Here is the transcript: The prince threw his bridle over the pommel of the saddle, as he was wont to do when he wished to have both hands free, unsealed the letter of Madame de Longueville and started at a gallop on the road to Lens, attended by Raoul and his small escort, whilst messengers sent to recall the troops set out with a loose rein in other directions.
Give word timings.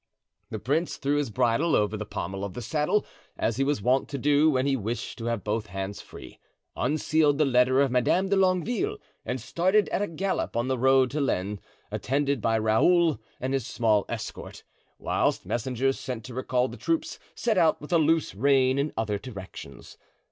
The 0.49 0.57
prince 0.57 0.97
threw 0.97 1.17
his 1.17 1.29
bridle 1.29 1.75
over 1.75 1.95
the 1.95 2.07
pommel 2.07 2.43
of 2.43 2.55
the 2.55 2.61
saddle, 2.63 3.05
as 3.37 3.57
he 3.57 3.63
was 3.63 3.83
wont 3.83 4.09
to 4.09 4.17
do 4.17 4.49
when 4.49 4.65
he 4.65 4.75
wished 4.75 5.19
to 5.19 5.25
have 5.25 5.43
both 5.43 5.67
hands 5.67 6.01
free, 6.01 6.39
unsealed 6.75 7.37
the 7.37 7.45
letter 7.45 7.81
of 7.81 7.91
Madame 7.91 8.27
de 8.29 8.35
Longueville 8.35 8.97
and 9.23 9.39
started 9.39 9.87
at 9.89 10.01
a 10.01 10.07
gallop 10.07 10.57
on 10.57 10.67
the 10.67 10.77
road 10.79 11.11
to 11.11 11.21
Lens, 11.21 11.59
attended 11.91 12.41
by 12.41 12.57
Raoul 12.57 13.21
and 13.39 13.53
his 13.53 13.67
small 13.67 14.05
escort, 14.09 14.63
whilst 14.97 15.45
messengers 15.45 15.99
sent 15.99 16.23
to 16.23 16.33
recall 16.33 16.67
the 16.67 16.77
troops 16.77 17.19
set 17.35 17.59
out 17.59 17.79
with 17.79 17.93
a 17.93 17.99
loose 17.99 18.33
rein 18.33 18.79
in 18.79 18.91
other 18.97 19.19
directions. 19.19 19.99